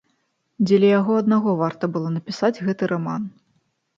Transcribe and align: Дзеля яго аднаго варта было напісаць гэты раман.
Дзеля 0.69 0.87
яго 0.99 1.11
аднаго 1.23 1.51
варта 1.59 1.89
было 1.97 2.09
напісаць 2.15 2.61
гэты 2.69 2.83
раман. 2.95 3.29